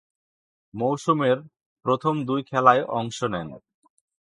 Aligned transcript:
মৌসুমের 0.73 1.37
প্রথম 1.85 2.13
দুই 2.25 2.41
খেলায় 2.43 2.83
অংশ 2.91 3.17
নেন। 3.23 3.49